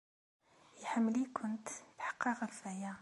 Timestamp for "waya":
2.63-2.93